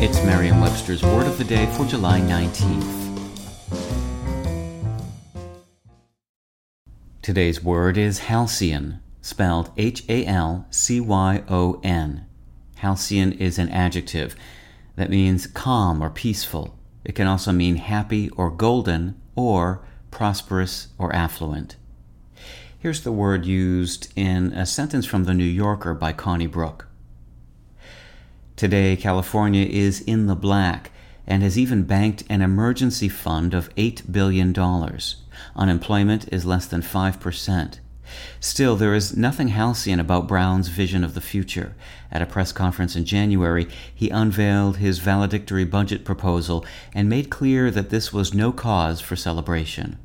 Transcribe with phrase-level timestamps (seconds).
[0.00, 3.18] It's Merriam Webster's Word of the Day for July 19th.
[7.20, 12.24] Today's word is halcyon, spelled H A L C Y O N.
[12.76, 14.36] Halcyon is an adjective
[14.94, 16.78] that means calm or peaceful.
[17.04, 21.74] It can also mean happy or golden or prosperous or affluent.
[22.78, 26.86] Here's the word used in a sentence from The New Yorker by Connie Bruck.
[28.58, 30.90] Today, California is in the black
[31.28, 34.52] and has even banked an emergency fund of $8 billion.
[35.54, 37.78] Unemployment is less than 5%.
[38.40, 41.76] Still, there is nothing halcyon about Brown's vision of the future.
[42.10, 47.70] At a press conference in January, he unveiled his valedictory budget proposal and made clear
[47.70, 50.00] that this was no cause for celebration.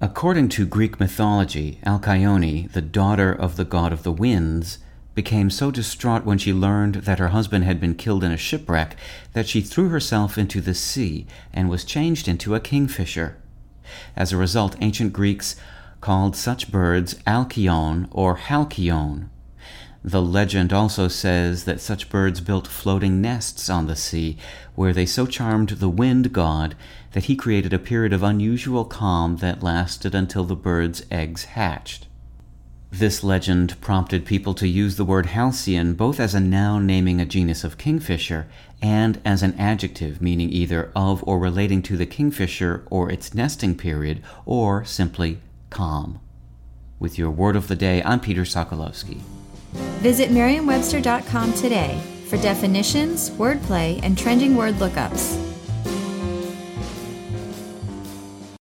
[0.00, 4.78] According to Greek mythology, Alcyone, the daughter of the god of the winds,
[5.16, 8.94] became so distraught when she learned that her husband had been killed in a shipwreck
[9.32, 13.36] that she threw herself into the sea and was changed into a kingfisher.
[14.14, 15.56] As a result, ancient Greeks
[16.02, 19.30] called such birds Alcyon or Halcyon.
[20.04, 24.36] The legend also says that such birds built floating nests on the sea,
[24.74, 26.76] where they so charmed the wind god
[27.12, 32.06] that he created a period of unusual calm that lasted until the birds' eggs hatched.
[32.90, 37.26] This legend prompted people to use the word halcyon both as a noun naming a
[37.26, 38.46] genus of kingfisher
[38.80, 43.76] and as an adjective meaning either of or relating to the kingfisher or its nesting
[43.76, 46.20] period or simply calm.
[46.98, 49.20] With your word of the day, I'm Peter Sokolowski.
[50.00, 55.45] Visit merriam-webster.com today for definitions, wordplay, and trending word lookups.